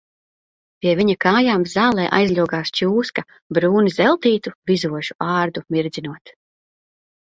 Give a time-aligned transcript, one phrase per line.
[0.85, 3.27] Pie viņa kājām zālē aizļogās čūska
[3.61, 6.39] brūni zeltītu, vizošu ādu mirdzinot.